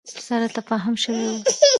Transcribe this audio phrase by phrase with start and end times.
[0.25, 1.37] سره تفاهم شوی ؤ